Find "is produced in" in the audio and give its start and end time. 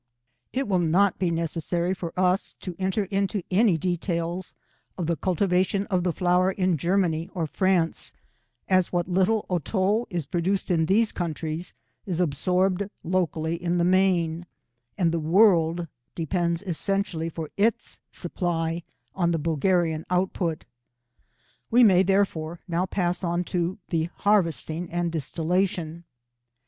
10.09-10.87